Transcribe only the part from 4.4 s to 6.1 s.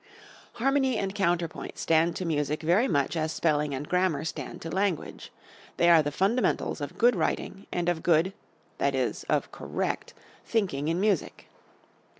to language. They are